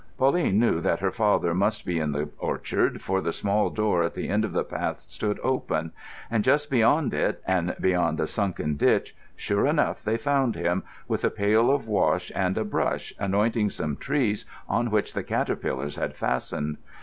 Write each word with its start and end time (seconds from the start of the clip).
Pauline 0.17 0.57
knew 0.57 0.79
that 0.81 0.99
her 1.01 1.11
father 1.11 1.53
must 1.53 1.85
be 1.85 1.99
in 1.99 2.11
the 2.11 2.27
orchard, 2.39 3.03
for 3.03 3.21
the 3.21 3.31
small 3.31 3.69
door 3.69 4.01
at 4.01 4.15
the 4.15 4.29
end 4.29 4.43
of 4.43 4.51
the 4.51 4.63
path 4.63 5.01
stood 5.07 5.39
open; 5.43 5.91
and 6.31 6.43
just 6.43 6.71
beyond 6.71 7.13
it, 7.13 7.39
and 7.45 7.75
beyond 7.79 8.19
a 8.19 8.25
sunken 8.25 8.77
ditch, 8.77 9.15
sure 9.35 9.67
enough 9.67 10.01
they 10.03 10.17
found 10.17 10.55
him, 10.55 10.81
with 11.07 11.23
a 11.23 11.29
pail 11.29 11.69
of 11.69 11.87
wash 11.87 12.31
and 12.33 12.57
a 12.57 12.65
brush, 12.65 13.13
anointing 13.19 13.69
some 13.69 13.95
trees 13.95 14.43
on 14.67 14.89
which 14.89 15.13
the 15.13 15.21
caterpillars 15.21 15.97
had 15.97 16.15
fastened. 16.15 16.77